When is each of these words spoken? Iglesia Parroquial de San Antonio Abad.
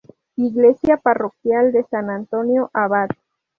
Iglesia 0.37 0.97
Parroquial 0.97 1.71
de 1.73 1.83
San 1.83 2.09
Antonio 2.09 2.71
Abad. 2.73 3.09